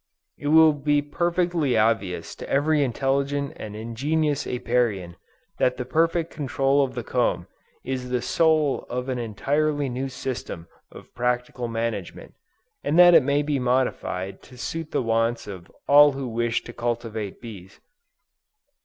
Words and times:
It 0.39 0.47
will 0.47 0.73
be 0.73 0.99
perfectly 1.03 1.77
obvious 1.77 2.33
to 2.37 2.49
every 2.49 2.83
intelligent 2.83 3.53
and 3.55 3.75
ingenious 3.75 4.47
Apiarian, 4.47 5.15
that 5.59 5.77
the 5.77 5.85
perfect 5.85 6.31
control 6.33 6.83
of 6.83 6.95
the 6.95 7.03
comb, 7.03 7.45
is 7.85 8.09
the 8.09 8.23
soul 8.23 8.87
of 8.89 9.09
an 9.09 9.19
entirely 9.19 9.89
new 9.89 10.09
system 10.09 10.67
of 10.91 11.13
practical 11.13 11.67
management, 11.67 12.33
and 12.83 12.97
that 12.97 13.13
it 13.13 13.21
may 13.21 13.43
be 13.43 13.59
modified 13.59 14.41
to 14.41 14.57
suit 14.57 14.89
the 14.89 15.03
wants 15.03 15.45
of 15.45 15.71
all 15.87 16.13
who 16.13 16.27
wish 16.27 16.63
to 16.63 16.73
cultivate 16.73 17.39
bees. 17.39 17.79